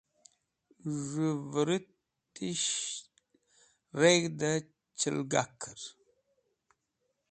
Z̃hũ 1.05 1.35
vũrũtish 1.51 2.69
reg̃hdi 3.99 4.51
chilgaker. 4.99 5.79